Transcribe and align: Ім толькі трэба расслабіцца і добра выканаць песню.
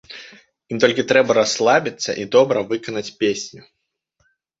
Ім 0.75 0.77
толькі 0.83 1.03
трэба 1.11 1.31
расслабіцца 1.39 2.11
і 2.21 2.25
добра 2.37 2.63
выканаць 2.71 3.13
песню. 3.21 3.61